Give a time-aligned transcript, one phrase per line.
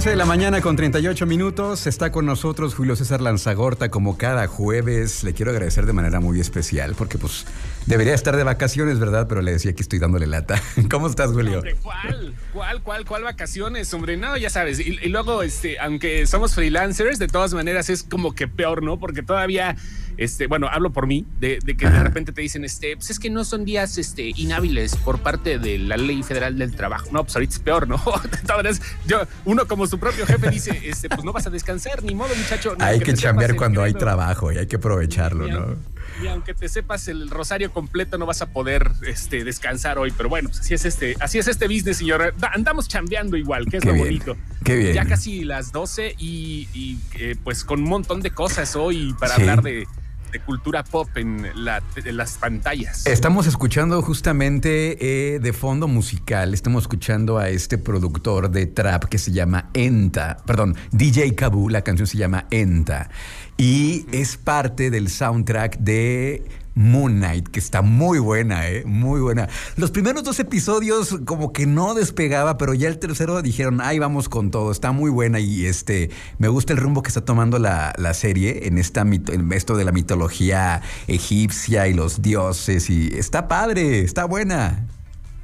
[0.00, 1.86] 11 de la mañana con 38 minutos.
[1.86, 5.22] Está con nosotros Julio César Lanzagorta como cada jueves.
[5.24, 7.44] Le quiero agradecer de manera muy especial porque pues
[7.84, 9.26] debería estar de vacaciones, ¿verdad?
[9.28, 10.58] Pero le decía que estoy dándole lata.
[10.90, 11.62] ¿Cómo estás, Julio?
[11.82, 12.34] ¿Cuál?
[12.54, 12.82] ¿Cuál?
[12.82, 13.04] ¿Cuál?
[13.04, 13.92] ¿Cuál vacaciones?
[13.92, 14.80] Hombre, no, ya sabes.
[14.80, 18.98] Y, y, luego, este, aunque somos freelancers, de todas maneras es como que peor, ¿no?
[18.98, 19.76] Porque todavía
[20.20, 23.30] este, bueno, hablo por mí, de, que de repente te dicen, este, pues es que
[23.30, 27.08] no son días este, inhábiles por parte de la ley federal del trabajo.
[27.10, 27.96] No, pues ahorita es peor, ¿no?
[29.06, 32.34] yo, uno como su propio jefe dice, este, pues no vas a descansar, ni modo,
[32.36, 32.76] muchacho.
[32.80, 35.76] hay que, chambear cuando hay trabajo y hay que aprovecharlo, ¿no?
[36.22, 40.12] Y aunque te sepas el rosario completo, no vas a poder este, descansar hoy.
[40.14, 42.34] Pero bueno, pues así es este, así es este business, señor.
[42.52, 44.36] Andamos chambeando igual, que es lo bonito.
[44.64, 44.92] Qué bien.
[44.92, 49.62] Ya casi las 12 y, eh, pues con un montón de cosas hoy para hablar
[49.62, 49.86] de,
[50.30, 53.06] de cultura pop en, las pantallas.
[53.06, 59.18] Estamos escuchando justamente eh, de fondo musical, estamos escuchando a este productor de trap que
[59.18, 63.10] se llama Enta, perdón, DJ Kabu, la canción se llama Enta,
[63.56, 66.44] y es parte del soundtrack de
[66.74, 68.84] Moon Knight, que está muy buena, ¿eh?
[68.84, 69.48] Muy buena.
[69.76, 74.28] Los primeros dos episodios como que no despegaba, pero ya el tercero dijeron, ahí vamos
[74.28, 77.94] con todo, está muy buena y este, me gusta el rumbo que está tomando la,
[78.14, 84.00] serie en, esta, en esto de la mitología egipcia y los dioses y está padre,
[84.00, 84.86] está buena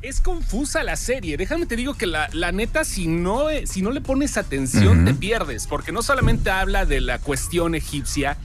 [0.09, 1.37] es confusa la serie.
[1.37, 5.67] Déjame te digo que la, neta, si no, si no le pones atención, te pierdes,
[5.67, 8.39] porque no solamente habla de la cuestión egipcia,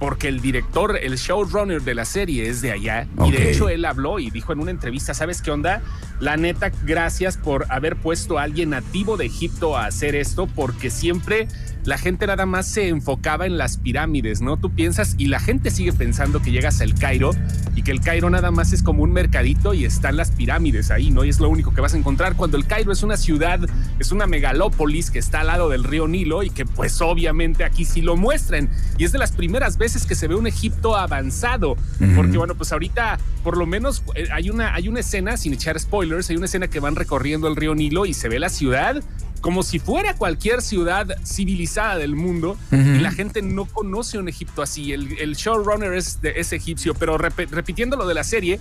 [0.00, 3.06] porque el director, el showrunner de la serie es de allá.
[3.26, 5.82] Y de hecho él habló y dijo en una entrevista, ¿sabes qué onda?
[6.20, 10.88] La neta, gracias por haber puesto a alguien nativo de Egipto a hacer esto, porque
[10.88, 11.48] siempre
[11.84, 14.56] la gente nada más se enfocaba en las pirámides, ¿no?
[14.56, 17.30] Tú piensas y la gente sigue pensando que llegas al Cairo
[17.74, 21.10] y que el Cairo nada más es como un mercadito y están las pirámides ahí,
[21.10, 21.24] ¿no?
[21.24, 23.60] Y es lo único que vas a encontrar cuando el Cairo es una ciudad,
[23.98, 27.84] es una megalópolis que está al lado del río Nilo y que pues obviamente aquí
[27.84, 28.68] sí lo muestran.
[28.98, 31.76] Y es de las primeras veces que se ve un Egipto avanzado,
[32.14, 35.78] porque bueno, pues ahorita por lo menos eh, hay una, hay una escena, sin echar
[35.78, 39.02] spoilers, hay una escena que van recorriendo el río Nilo y se ve la ciudad
[39.40, 44.62] como si fuera cualquier ciudad civilizada del mundo y la gente no conoce un Egipto
[44.62, 44.92] así.
[44.92, 48.60] El, showrunner es, de, es egipcio, pero repitiendo lo de la serie,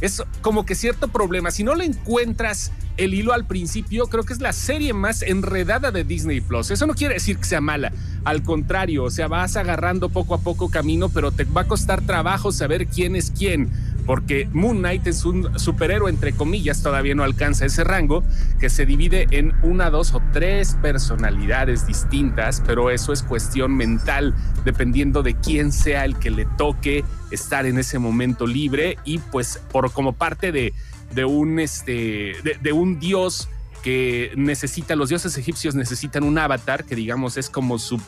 [0.00, 1.50] es como que cierto problema.
[1.50, 5.90] Si no le encuentras el hilo al principio, creo que es la serie más enredada
[5.90, 6.70] de Disney Plus.
[6.70, 7.92] Eso no quiere decir que sea mala.
[8.24, 12.02] Al contrario, o sea, vas agarrando poco a poco camino, pero te va a costar
[12.02, 13.70] trabajo saber quién es quién
[14.06, 18.22] porque Moon Knight es un superhéroe, entre comillas, todavía no alcanza ese rango,
[18.58, 24.34] que se divide en una, dos o tres personalidades distintas, pero eso es cuestión mental,
[24.64, 29.60] dependiendo de quién sea el que le toque estar en ese momento libre y pues
[29.70, 30.72] por como parte de,
[31.14, 33.48] de un, este, de un dios
[33.84, 38.00] que necesita, los dioses egipcios necesitan un avatar que digamos es como su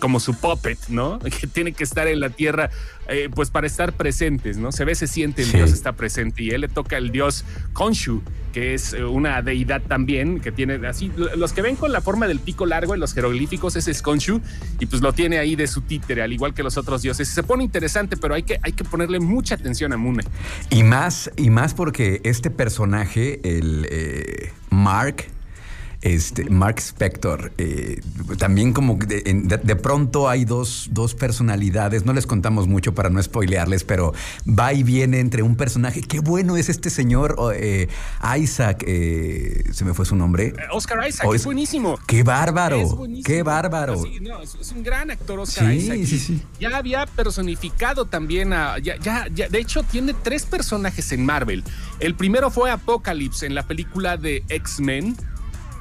[0.00, 1.18] como su puppet, ¿no?
[1.40, 2.70] Que tiene que estar en la tierra,
[3.08, 4.72] eh, pues para estar presentes, ¿no?
[4.72, 8.22] Se ve, se siente el dios está presente y él le toca el dios Khonshu,
[8.52, 12.26] que es eh, una deidad también, que tiene así, los que ven con la forma
[12.26, 14.40] del pico largo en los jeroglíficos, ese es Khonshu,
[14.80, 17.28] y pues lo tiene ahí de su títere, al igual que los otros dioses.
[17.28, 20.24] Se pone interesante, pero hay que, hay que ponerle mucha atención a Mune.
[20.70, 25.26] Y más, y más porque este personaje, el eh, Mark,
[26.02, 28.00] este, Mark Spector, eh,
[28.38, 33.84] también como de, pronto hay dos, dos, personalidades, no les contamos mucho para no spoilearles,
[33.84, 34.14] pero
[34.46, 37.88] va y viene entre un personaje, qué bueno es este señor eh,
[38.38, 40.54] Isaac, eh, se me fue su nombre.
[40.72, 41.98] Oscar Isaac, es, buenísimo.
[42.06, 44.02] Qué bárbaro, qué bárbaro.
[44.58, 45.98] es un gran actor Oscar Isaac.
[46.04, 46.42] Sí, sí.
[46.58, 51.62] Ya había personificado también a, ya, ya, de hecho tiene tres personajes en Marvel.
[51.98, 55.16] El primero fue Apocalypse en la película de X-Men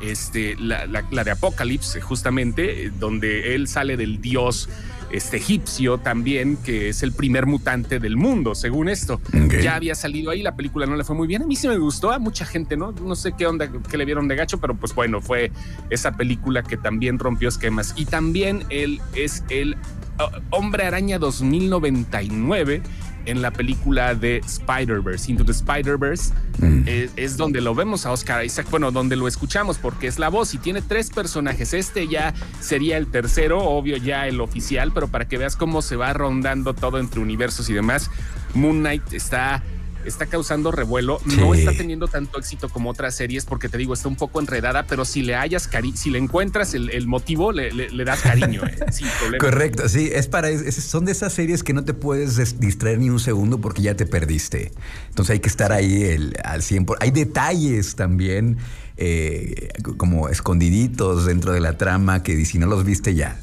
[0.02, 4.70] este, la, de Apocalipsis, justamente, eh, donde él sale del dios
[5.12, 9.20] este, egipcio también, que es el primer mutante del mundo, según esto.
[9.62, 11.42] Ya había salido ahí, la película no le fue muy bien.
[11.42, 12.92] A mí sí me gustó, a mucha gente, ¿no?
[12.92, 15.52] No sé qué onda, que le vieron de gacho, pero pues bueno, fue
[15.90, 17.94] esa película que también rompió esquemas.
[17.98, 19.78] Y también él es el
[20.20, 22.82] oh, Hombre Araña 2099
[23.26, 26.84] en la película de Spider-Verse, Into the Spider-Verse, mm.
[26.88, 30.54] es, donde lo vemos a Oscar Isaac, bueno, donde lo escuchamos porque es la voz
[30.54, 31.74] y tiene tres personajes.
[31.74, 35.96] Este ya sería el tercero, obvio ya el oficial, pero para que veas cómo se
[35.96, 38.10] va rondando todo entre universos y demás,
[38.54, 39.64] Moon Knight está
[40.06, 44.08] está causando revuelo, no está teniendo tanto éxito como otras series porque te digo, está
[44.08, 47.70] un poco enredada, pero si le hayas cari si le encuentras el, motivo, le,
[48.04, 48.80] das cariño, eh,
[49.40, 53.20] Correcto, sí, es para, son de esas series que no te puedes distraer ni un
[53.20, 54.72] segundo porque ya te perdiste.
[55.10, 56.98] Entonces hay que estar ahí el, al 100%.
[57.00, 58.58] Hay detalles también
[58.98, 63.40] eh, como escondiditos dentro de la trama que si no los viste ya.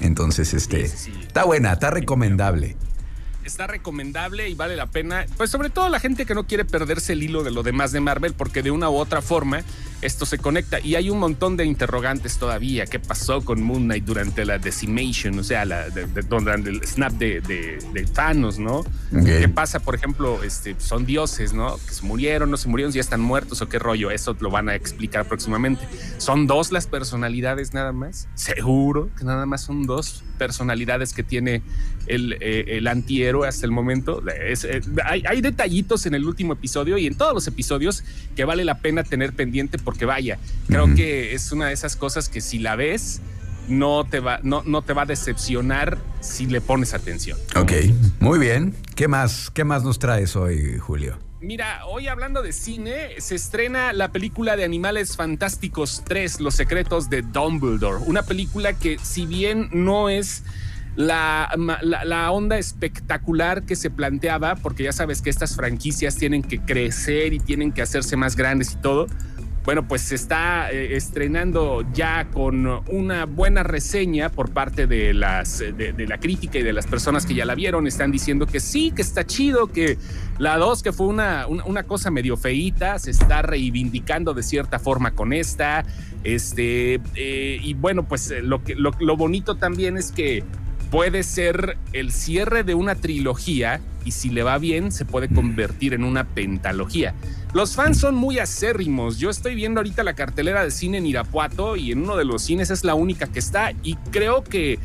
[0.00, 2.76] Entonces, este, está buena, está recomendable
[3.46, 5.26] está recomendable y vale la pena.
[5.36, 8.00] Pues sobre todo la gente que no quiere perderse el hilo de lo demás de
[8.00, 9.62] Marvel, porque de una u otra forma
[10.02, 10.80] esto se conecta.
[10.80, 12.86] Y hay un montón de interrogantes todavía.
[12.86, 15.38] ¿Qué pasó con Moon Knight durante la Decimation?
[15.38, 18.84] O sea, la, de, el snap de, de, Thanos, ¿no?
[19.24, 20.42] ¿Qué pasa, por ejemplo?
[20.42, 21.76] Este, son dioses, ¿no?
[21.86, 24.10] Que se murieron, no se murieron, ya están muertos o qué rollo.
[24.10, 25.86] Eso lo van a explicar próximamente.
[26.18, 28.28] ¿Son dos las personalidades nada más?
[28.34, 31.62] Seguro que nada más son dos personalidades que tiene
[32.06, 34.22] el, eh, el antihéroe hasta el momento.
[34.28, 38.04] Eh, hay, hay detallitos en el último episodio y en todos los episodios
[38.34, 40.38] que vale la pena tener pendiente porque vaya,
[40.68, 43.20] creo que es una de esas cosas que si la ves,
[43.68, 47.38] no te va, no, no te va a decepcionar si le pones atención.
[47.56, 47.72] Ok,
[48.20, 48.74] muy bien.
[48.94, 51.18] ¿Qué más, qué más nos traes hoy, Julio?
[51.40, 57.10] Mira, hoy hablando de cine, se estrena la película de Animales Fantásticos 3, Los Secretos
[57.10, 58.02] de Dumbledore.
[58.06, 60.44] Una película que, si bien no es
[60.96, 61.50] la,
[61.82, 67.34] la, onda espectacular que se planteaba, porque ya sabes que estas franquicias tienen que crecer
[67.34, 69.06] y tienen que hacerse más grandes y todo,
[69.66, 75.58] bueno, pues se está eh, estrenando ya con una buena reseña por parte de, las,
[75.58, 77.88] de, la crítica y de las personas que ya la vieron.
[77.88, 79.98] Están diciendo que sí, que está chido, que
[80.38, 85.10] la 2, que fue una, una, cosa medio feíta, se está reivindicando de cierta forma
[85.10, 85.84] con esta.
[86.22, 90.44] Este, eh, y bueno, pues eh, lo, que, lo, lo bonito también es que
[90.96, 95.92] puede ser el cierre de una trilogía y si le va bien se puede convertir
[95.92, 97.12] en una pentalogía.
[97.52, 99.18] Los fans son muy acérrimos.
[99.18, 102.40] Yo estoy viendo ahorita la cartelera de cine en Irapuato y en uno de los
[102.40, 104.78] cines es la única que está y creo que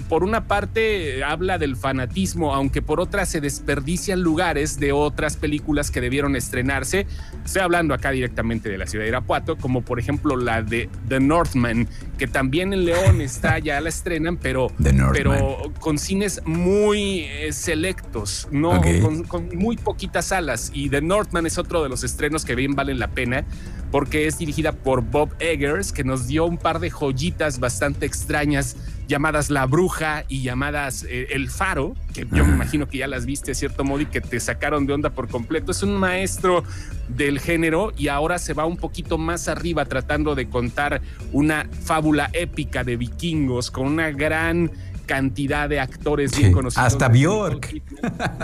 [0.00, 5.90] por una parte habla del fanatismo, aunque por otra se desperdician lugares de otras películas
[5.90, 7.06] que debieron estrenarse.
[7.44, 11.20] Estoy hablando acá directamente de la ciudad de Irapuato, como por ejemplo la de The
[11.20, 11.88] Northman,
[12.18, 14.70] que también en León está, ya la estrenan, pero,
[15.12, 18.80] pero con cines muy eh, selectos, no
[19.28, 20.70] con, muy poquitas salas.
[20.74, 23.44] Y The Northman es otro de los estrenos que bien valen la pena
[23.90, 28.76] porque es dirigida por Bob Eggers, que nos dio un par de joyitas bastante extrañas
[29.06, 33.26] llamadas La Bruja y llamadas eh, El Faro, que yo me imagino que ya las
[33.26, 35.72] viste de cierto modo y que te sacaron de onda por completo.
[35.72, 36.64] Es un maestro
[37.08, 41.00] del género y ahora se va un poquito más arriba tratando de contar
[41.32, 44.70] una fábula épica de vikingos con una gran
[45.06, 46.84] cantidad de actores bien conocidos.
[46.84, 47.80] Hasta Bjork.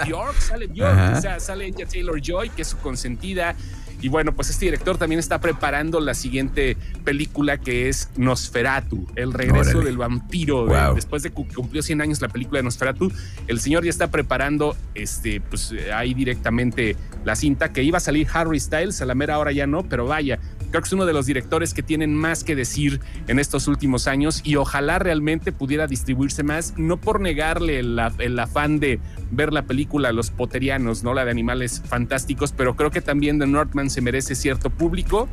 [0.07, 3.57] Bjork sale Bjork, o sea, sale ella Taylor Joy, que es su consentida.
[4.03, 9.33] Y bueno, pues este director también está preparando la siguiente película que es Nosferatu, el
[9.33, 10.67] regreso del vampiro.
[10.95, 13.13] después de que cumplió 100 años la película de Nosferatu,
[13.47, 18.27] el señor ya está preparando este, pues ahí directamente la cinta que iba a salir
[18.33, 20.41] Harry Styles, a la mera hora ya no, pero vaya,
[20.73, 24.09] creo que es uno de los directores que tienen más que decir en estos últimos
[24.09, 28.99] años y ojalá realmente pudiera distribuirse más, no por negarle el, afán de
[29.31, 31.15] ver la película los poterianos, ¿no?
[31.15, 35.29] La de animales fantásticos, pero creo que también The Northman se merece cierto público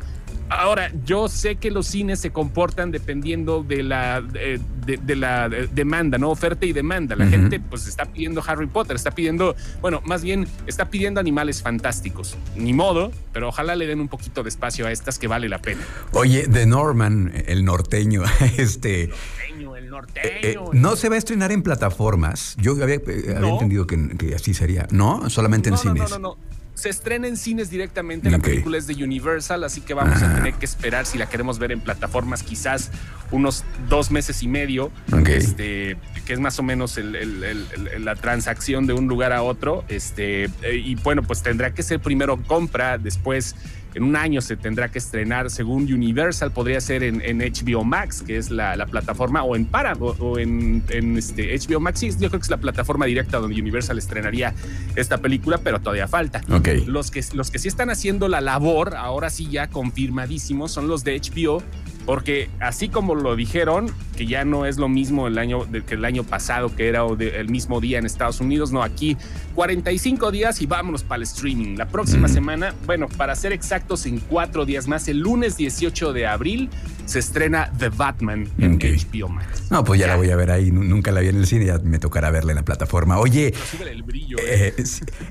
[0.50, 6.30] Ahora, yo sé que los cines se comportan dependiendo de la, de, la demanda, ¿no?
[6.30, 7.14] Oferta y demanda.
[7.14, 11.62] La gente pues está pidiendo Harry Potter, está pidiendo, bueno, más bien está pidiendo animales
[11.62, 12.36] fantásticos.
[12.56, 15.62] Ni modo, pero ojalá le den un poquito de espacio a estas que vale la
[15.62, 15.82] pena.
[16.12, 18.24] Oye, de Norman, el norteño,
[18.58, 19.04] este...
[19.04, 20.26] El norteño, el norteño.
[20.26, 22.56] Eh, eh, no se va a estrenar en plataformas.
[22.58, 24.88] Yo había, eh, entendido que, así sería.
[24.90, 25.30] ¿No?
[25.30, 26.10] Solamente en cines.
[26.10, 28.30] No, no, no se estrena en cines directamente.
[28.30, 31.58] La película es de Universal, así que vamos a tener que esperar si la queremos
[31.58, 32.90] ver en plataformas, quizás
[33.30, 34.90] unos dos meses y medio.
[35.26, 39.84] Este, que es más o menos la transacción de un lugar a otro.
[39.88, 43.56] Este, eh, y bueno, pues tendrá que ser primero compra, después
[43.94, 48.36] en un año se tendrá que estrenar, según Universal, podría ser en, HBO Max, que
[48.36, 50.84] es la, plataforma, o en Para, o, en,
[51.16, 52.00] este, HBO Max.
[52.00, 54.54] Sí, yo creo que es la plataforma directa donde Universal estrenaría
[54.96, 56.40] esta película, pero todavía falta.
[56.86, 61.04] Los, que, los que sí están haciendo la labor, ahora sí ya confirmadísimos, son los
[61.04, 61.62] de HBO
[62.06, 66.04] porque así como lo dijeron, que ya no es lo mismo el año que el
[66.04, 69.16] año pasado, que era el mismo día en Estados Unidos, no, aquí
[69.54, 71.76] 45 días y vámonos para el streaming.
[71.76, 76.26] La próxima semana, bueno, para ser exactos, en cuatro días más, el lunes 18 de
[76.26, 76.70] abril,
[77.06, 79.64] se estrena The Batman en HBO Max.
[79.70, 81.78] No, pues ya, la voy a ver ahí, nunca la vi en el cine, ya
[81.78, 83.18] me tocará verla en la plataforma.
[83.18, 83.52] Oye,
[83.90, 84.84] el brillo, eh, eh,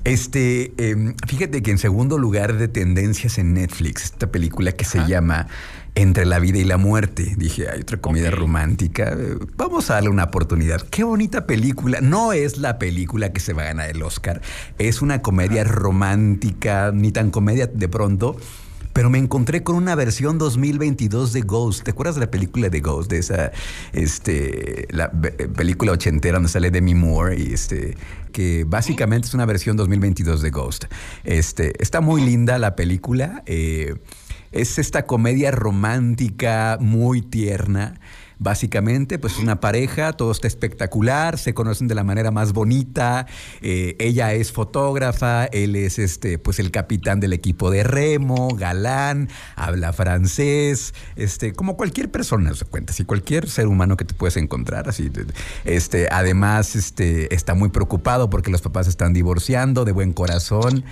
[0.03, 5.05] este, em, fíjate que en segundo lugar de tendencias en Netflix, esta película que se
[5.07, 5.47] llama
[6.01, 7.35] entre la vida y la muerte.
[7.37, 9.17] Dije, hay otra comedia romántica.
[9.57, 10.81] Vamos a darle una oportunidad.
[10.81, 11.99] Qué bonita película.
[11.99, 14.41] No es la película que se va a ganar el Oscar.
[14.77, 18.37] Es una comedia romántica, ni tan comedia de pronto.
[18.93, 21.83] Pero me encontré con una versión 2022 de Ghost.
[21.83, 23.11] ¿Te acuerdas de la película de Ghost?
[23.11, 23.51] De esa
[23.91, 27.97] este, la película ochentera donde sale Demi Moore y este
[28.31, 30.85] que básicamente es una versión 2022 de Ghost.
[31.23, 33.43] Este, está muy linda la película.
[33.45, 33.95] Eh,
[34.51, 37.99] es esta comedia romántica muy tierna.
[38.41, 43.27] Básicamente, pues una pareja, todo está espectacular, se conocen de la manera más bonita.
[43.61, 49.27] Eh, ella es fotógrafa, él es este, pues el capitán del equipo de remo, galán,
[49.57, 54.37] habla francés, este, como cualquier persona, se cuenta, así cualquier ser humano que te puedes
[54.37, 55.11] encontrar, así.
[55.65, 60.85] Este, además, este, está muy preocupado porque los papás están divorciando, de buen corazón.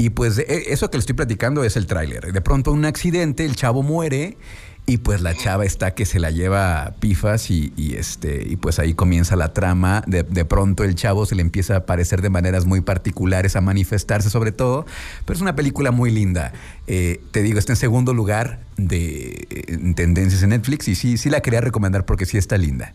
[0.00, 2.32] Y pues e, eso que le estoy platicando es el tráiler.
[2.32, 4.38] De pronto un accidente, el chavo muere
[4.86, 8.94] y pues la chava está que se la lleva pifas y, este y pues ahí
[8.94, 10.02] comienza la trama.
[10.06, 14.30] De, pronto el chavo se le empieza a aparecer de maneras muy particulares, a manifestarse
[14.30, 14.86] sobre todo.
[15.26, 16.54] Pero es una película muy linda.
[16.86, 21.28] Eh, te digo, está en segundo lugar de en tendencias en Netflix y sí, sí
[21.28, 22.94] la quería recomendar porque sí está linda.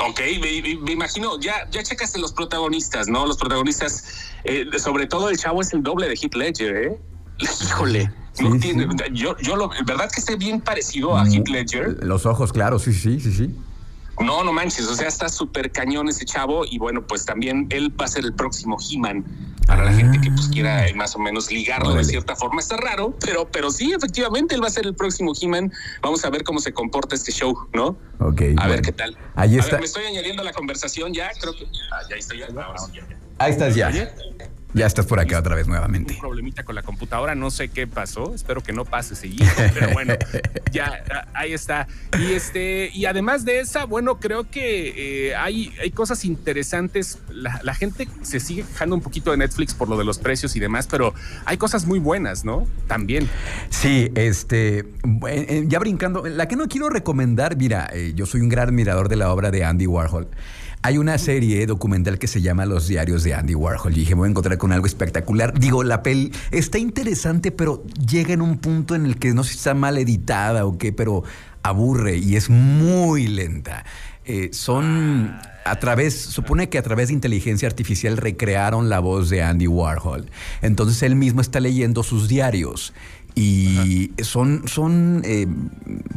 [0.00, 3.26] Ok, me, imagino, ya, ya checaste los protagonistas, ¿no?
[3.26, 4.04] Los protagonistas,
[4.44, 7.00] eh, sobre todo el chavo es el doble de Heath Ledger, ¿eh?
[7.38, 8.10] Híjole.
[8.40, 12.04] no tiene, Yo, yo lo, verdad que esté bien parecido a mm, Heath Ledger.
[12.04, 13.54] Los ojos, claro, sí, sí, sí, sí.
[14.20, 17.94] No, no manches, o sea, está súper cañón ese chavo y bueno, pues también él
[18.00, 19.24] va a ser el próximo He-Man
[19.66, 22.60] para la gente que pues quiera más o menos ligarlo de cierta forma.
[22.60, 25.72] Está raro, pero, pero sí, efectivamente, él va a ser el próximo He-Man.
[26.02, 27.96] Vamos a ver cómo se comporta este show, ¿no?
[28.20, 28.42] Ok.
[28.56, 29.18] A ver qué tal.
[29.34, 29.78] Ahí está.
[29.78, 31.66] me estoy añadiendo a la conversación ya, creo que...
[31.92, 32.38] Ah, ya estoy.
[32.38, 32.46] Ya,
[33.38, 33.90] Ahí estás ya.
[34.74, 36.14] Ya estás por acá otra vez nuevamente.
[36.14, 39.90] Un problemita con la computadora, no sé qué pasó, espero que no pase seguido, pero
[39.92, 40.14] bueno,
[40.72, 41.02] ya
[41.34, 41.86] ahí está.
[42.18, 47.18] Y este, y además de esa, bueno, creo que eh, hay, hay cosas interesantes.
[47.30, 50.60] La, gente se sigue quejando un poquito de Netflix por lo de los precios y
[50.60, 52.66] demás, pero hay cosas muy buenas, ¿no?
[52.86, 53.28] También.
[53.70, 54.84] Sí, este,
[55.28, 59.08] eh, ya brincando, la que no quiero recomendar, mira, eh, yo soy un gran admirador
[59.08, 60.28] de la obra de Andy Warhol.
[60.86, 63.90] Hay una serie documental que se llama Los diarios de Andy Warhol.
[63.90, 65.58] Y dije, voy a encontrar con algo espectacular.
[65.58, 69.50] Digo, la peli está interesante, pero llega en un punto en el que no sé
[69.50, 71.24] si está mal editada o qué, pero
[71.64, 73.84] aburre y es muy lenta.
[74.26, 79.42] Eh, son a través, supone que a través de inteligencia artificial recrearon la voz de
[79.42, 80.26] Andy Warhol.
[80.62, 82.92] Entonces él mismo está leyendo sus diarios
[83.38, 85.46] y son, son eh,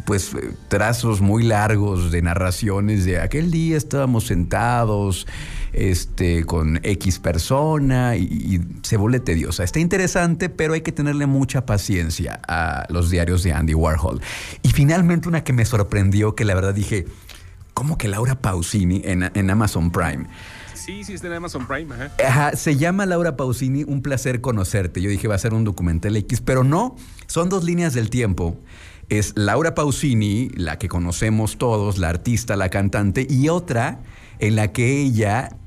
[0.06, 0.32] pues
[0.70, 5.28] trazos muy largos de narraciones de aquel día estábamos sentados
[5.74, 9.66] este, con X persona y, se vuelve tediosa.
[9.66, 14.22] Está interesante, pero hay que tenerle mucha paciencia a los diarios de Andy Warhol.
[14.64, 17.06] Y finalmente una que me sorprendió, que la verdad dije,
[17.74, 20.26] ¿cómo que Laura Pausini en, en Amazon Prime?
[20.90, 21.94] Sí, sí, está en Amazon Prime.
[22.56, 25.04] Se llama Laura Pausini, un placer conocerte.
[25.04, 26.96] Yo dije, va a ser un documental X, pero no,
[27.28, 28.58] son dos líneas del tiempo.
[29.08, 34.00] Es Laura Pausini, la que conocemos todos, la artista, la cantante, y otra
[34.40, 35.58] en la que ella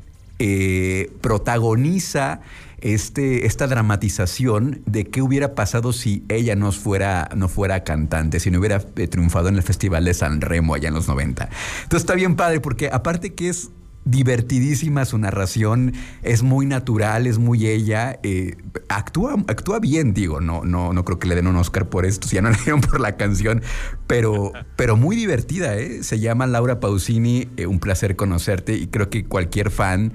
[0.41, 2.41] eh, protagoniza
[2.81, 8.50] este, esta dramatización de qué hubiera pasado si ella no fuera, no fuera cantante, si
[8.50, 11.49] no hubiera eh, triunfado en el Festival de San Remo allá en los 90.
[11.85, 13.71] Entonces está bien padre porque aparte que es
[14.04, 18.56] divertidísima su narración, es muy natural, es muy ella, eh,
[18.88, 22.26] actúa, actúa bien, digo, no, no, no creo que le den un Oscar por esto,
[22.26, 23.62] si ya no le dieron por la canción,
[24.06, 26.02] pero, pero muy divertida, ¿eh?
[26.02, 30.12] se llama Laura Pausini, eh, un placer conocerte y creo que cualquier fan,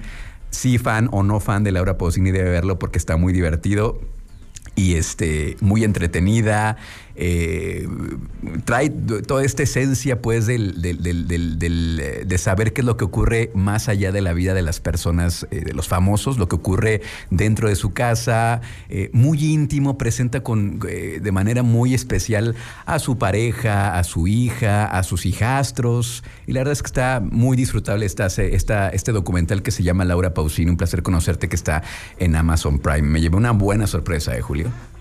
[0.50, 4.00] sí fan o no fan de Laura Pausini debe verlo porque está muy divertido
[4.78, 6.76] y este, muy entretenida.
[7.20, 7.88] Eh,
[8.64, 14.12] trae toda esta esencia, pues, del, de saber qué es lo que ocurre más allá
[14.12, 17.74] de la vida de las personas, eh, de los famosos, lo que ocurre dentro de
[17.74, 22.54] su casa, eh, muy íntimo, presenta con, de manera muy especial
[22.86, 27.20] a su pareja, a su hija, a sus hijastros, y la verdad es que está
[27.20, 31.82] muy disfrutable esta, este documental que se llama Laura Pausini, un placer conocerte que está
[32.20, 33.02] en Amazon Prime.
[33.02, 34.67] Me llevé una buena sorpresa, ¿eh, Julio?
[34.68, 34.97] you.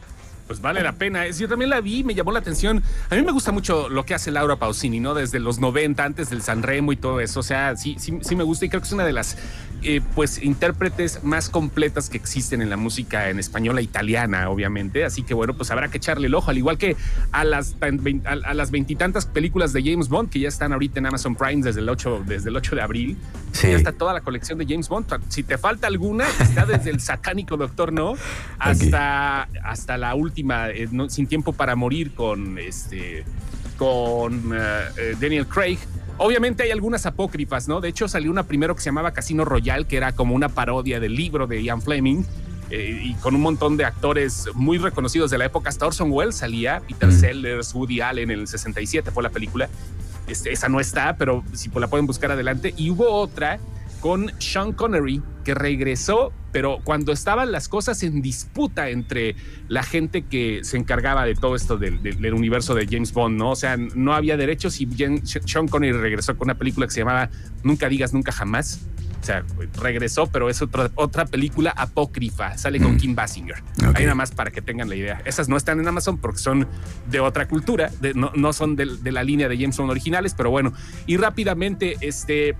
[0.48, 1.28] Pues vale la pena.
[1.28, 2.82] Yo también la vi, me llamó la atención.
[3.10, 5.14] A mí me gusta mucho lo que hace Laura Pausini, ¿no?
[5.14, 7.42] Desde los 90, antes del San Remo y todo eso.
[7.42, 9.38] O sea, sí, sí, sí me gusta y creo que es una de las
[9.84, 15.06] eh, pues intérpretes más completas que existen en la música en española italiana, obviamente.
[15.06, 16.96] Así que bueno, pues habrá que echarle el ojo, al igual que
[17.32, 17.76] a las
[18.26, 21.82] a, las veintitantas películas de James Bond que ya están ahorita en Amazon Prime desde
[21.82, 23.18] el 8, desde el 8 de abril.
[23.52, 23.68] Sí.
[23.68, 25.08] Ya está toda la colección de James Bond.
[25.30, 28.16] Si te falta alguna, está desde el sacánico Doctor No
[28.58, 33.26] hasta, hasta la última eh, sin tiempo para morir con este
[33.78, 35.78] con eh, eh, Daniel Craig.
[36.18, 37.80] Obviamente hay algunas apócrifas, ¿no?
[37.80, 41.00] De hecho salió una primero que se llamaba Casino Royale, que era como una parodia
[41.00, 42.24] del libro de Ian Fleming.
[42.70, 45.70] y con un montón de actores muy reconocidos de la época.
[45.70, 49.70] Hasta Orson Welles salía, Peter Sellers, Woody Allen en el 67 fue la película.
[50.28, 52.74] Este, esa no está, pero si la pueden buscar adelante.
[52.76, 53.60] Y hubo otra
[54.00, 59.36] con Sean Connery, que regresó, pero cuando estaban las cosas en disputa entre
[59.68, 63.52] la gente que se encargaba de todo esto del, universo de James Bond, ¿no?
[63.52, 64.88] O sea, no había derechos y
[65.24, 67.30] Sean Connery regresó con una película que se llamaba
[67.64, 68.82] Nunca digas nunca jamás.
[69.22, 69.44] O sea,
[69.82, 72.58] regresó, pero es otra, otra película apócrifa.
[72.58, 72.98] Sale con mm.
[72.98, 73.64] Kim Basinger.
[73.96, 75.22] Ahí nada más para que tengan la idea.
[75.26, 76.68] Esas no están en Amazon porque son
[77.10, 80.50] de otra cultura, no, no, son de, de, la línea de James Bond originales, pero
[80.50, 80.72] bueno.
[81.08, 82.56] Y rápidamente, este,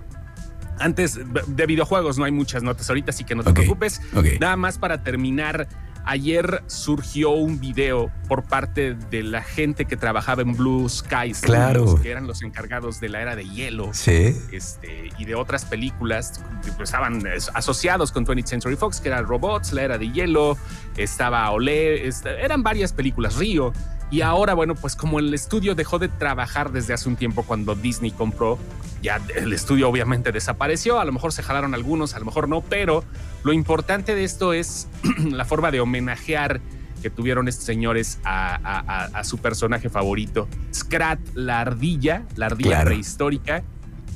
[0.80, 4.00] antes de videojuegos no hay muchas notas ahorita, así que no te preocupes.
[4.40, 5.68] Nada más para terminar.
[6.04, 12.00] Ayer surgió un video por parte de la gente que trabajaba en Blue Skies, claro.
[12.00, 14.34] que eran los encargados de la era de hielo sí.
[14.50, 19.26] este, y de otras películas que pues, estaban asociados con 20th Century Fox, que eran
[19.26, 20.56] Robots, la era de hielo,
[20.96, 22.08] estaba Olé,
[22.40, 23.74] eran varias películas, Río.
[24.10, 27.74] Y ahora, bueno, pues como el estudio dejó de trabajar desde hace un tiempo cuando
[27.74, 28.58] Disney compró,
[29.02, 32.62] ya el estudio obviamente desapareció, a lo mejor se jalaron algunos, a lo mejor no,
[32.62, 33.04] pero
[33.44, 34.88] lo importante de esto es
[35.30, 36.60] la forma de homenajear
[37.02, 43.62] que tuvieron estos señores a, su personaje favorito, Scrat, la ardilla, la ardilla prehistórica,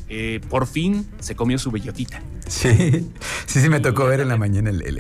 [0.09, 2.23] eh, por fin se comió su bellotita.
[2.47, 3.11] Sí,
[3.47, 4.99] sí, sí, me tocó ver en la mañana el, el,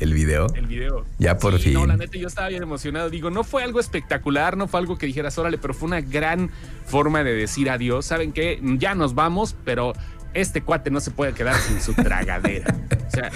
[0.00, 0.46] el, video.
[0.54, 1.04] El video.
[1.18, 1.74] Ya por fin.
[1.74, 3.08] No, la neta, yo estaba bien emocionado.
[3.08, 6.50] Digo, no fue algo espectacular, no fue algo que dijeras, órale, pero fue una gran
[6.86, 8.04] forma de decir adiós.
[8.04, 8.60] ¿Saben qué?
[8.78, 9.94] Ya nos vamos, pero
[10.34, 12.74] este cuate no se puede quedar sin su tragadera.
[13.06, 13.30] O sea,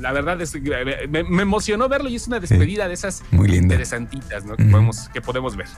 [0.00, 4.44] la verdad es que me, emocionó verlo y es una despedida de esas Muy interesantitas
[4.44, 4.56] ¿no?
[4.56, 5.68] que, podemos, que podemos ver.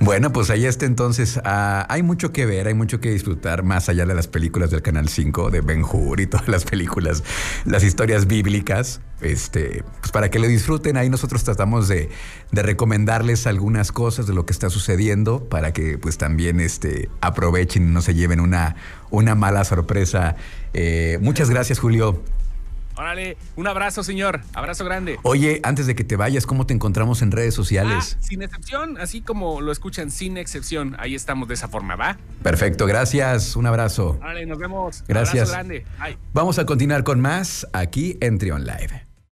[0.00, 1.40] Bueno, pues ahí está entonces.
[1.44, 4.82] Ah, hay mucho que ver, hay mucho que disfrutar más allá de las películas del
[4.82, 7.24] Canal 5, de Ben Hur y todas las películas,
[7.64, 9.00] las historias bíblicas.
[9.20, 12.08] Este, pues para que lo disfruten, ahí nosotros tratamos de,
[12.52, 17.88] de recomendarles algunas cosas de lo que está sucediendo para que pues también este, aprovechen
[17.88, 18.76] y no se lleven una,
[19.10, 20.36] una mala sorpresa.
[20.72, 22.22] Eh, muchas gracias, Julio.
[22.96, 24.42] Órale, un abrazo, señor.
[24.52, 25.18] Abrazo grande.
[25.22, 28.18] Oye, antes de que te vayas, ¿cómo te encontramos en redes sociales?
[28.18, 30.96] Ah, sin excepción, así como lo escuchan, sin excepción.
[30.98, 32.18] Ahí estamos de esa forma, ¿va?
[32.42, 33.56] Perfecto, gracias.
[33.56, 34.18] Un abrazo.
[34.20, 35.02] Órale, nos vemos.
[35.08, 35.48] Gracias.
[35.50, 35.86] Abrazo grande.
[36.34, 39.09] Vamos a continuar con más aquí en Trion Live.